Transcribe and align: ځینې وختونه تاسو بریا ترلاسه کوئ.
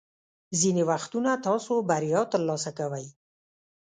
ځینې 0.59 0.83
وختونه 0.91 1.31
تاسو 1.47 1.73
بریا 1.89 2.21
ترلاسه 2.33 2.71
کوئ. 2.77 3.05